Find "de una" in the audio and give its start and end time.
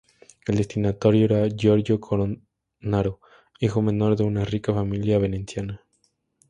4.17-4.43